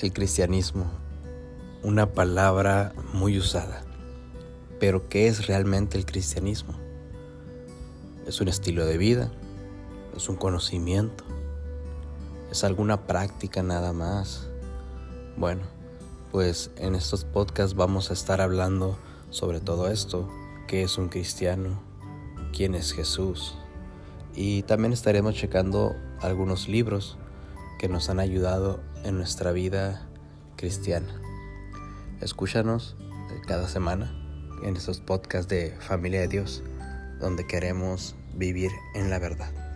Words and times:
El 0.00 0.14
cristianismo, 0.14 0.86
una 1.82 2.14
palabra 2.14 2.94
muy 3.12 3.36
usada. 3.36 3.84
Pero 4.78 5.10
¿qué 5.10 5.28
es 5.28 5.46
realmente 5.46 5.98
el 5.98 6.06
cristianismo? 6.06 6.72
¿Es 8.26 8.40
un 8.40 8.48
estilo 8.48 8.86
de 8.86 8.96
vida? 8.96 9.30
¿Es 10.16 10.30
un 10.30 10.36
conocimiento? 10.36 11.22
¿Es 12.50 12.64
alguna 12.64 13.06
práctica 13.06 13.62
nada 13.62 13.92
más? 13.92 14.48
Bueno, 15.36 15.64
pues 16.32 16.70
en 16.76 16.94
estos 16.94 17.26
podcasts 17.26 17.76
vamos 17.76 18.08
a 18.08 18.14
estar 18.14 18.40
hablando 18.40 18.96
sobre 19.28 19.60
todo 19.60 19.90
esto, 19.90 20.30
qué 20.66 20.82
es 20.82 20.96
un 20.96 21.10
cristiano, 21.10 21.78
quién 22.56 22.74
es 22.74 22.92
Jesús. 22.92 23.54
Y 24.34 24.62
también 24.62 24.94
estaremos 24.94 25.34
checando 25.34 25.94
algunos 26.22 26.68
libros 26.68 27.18
que 27.80 27.88
nos 27.88 28.10
han 28.10 28.20
ayudado 28.20 28.78
en 29.04 29.16
nuestra 29.16 29.52
vida 29.52 30.06
cristiana. 30.56 31.18
Escúchanos 32.20 32.94
eh, 33.00 33.40
cada 33.46 33.68
semana 33.68 34.12
en 34.62 34.76
estos 34.76 35.00
podcasts 35.00 35.48
de 35.48 35.74
Familia 35.80 36.20
de 36.20 36.28
Dios, 36.28 36.62
donde 37.20 37.46
queremos 37.46 38.16
vivir 38.34 38.70
en 38.94 39.08
la 39.08 39.18
verdad. 39.18 39.69